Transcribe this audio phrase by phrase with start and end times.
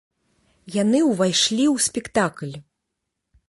[0.75, 2.55] Яны ўвайшлі ў спектакль.